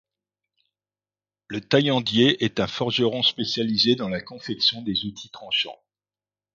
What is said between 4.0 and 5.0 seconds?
la confection